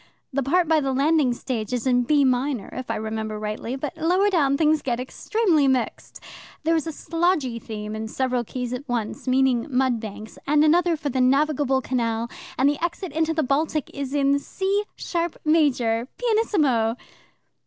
[0.33, 3.95] The part by the landing stage is in B minor, if I remember rightly, but
[3.95, 6.19] lower down things get extremely mixed.
[6.63, 10.97] There is a slodgy theme in several keys at once, meaning mud banks, and another
[10.97, 16.07] for the navigable canal, and the exit into the Baltic is in C sharp major,
[16.17, 16.97] pianissimo."